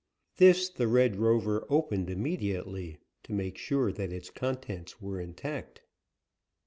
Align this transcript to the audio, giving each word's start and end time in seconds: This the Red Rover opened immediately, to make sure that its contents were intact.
This 0.37 0.67
the 0.67 0.87
Red 0.87 1.17
Rover 1.17 1.63
opened 1.69 2.09
immediately, 2.09 2.97
to 3.21 3.33
make 3.33 3.55
sure 3.55 3.91
that 3.91 4.11
its 4.11 4.31
contents 4.31 4.99
were 4.99 5.21
intact. 5.21 5.83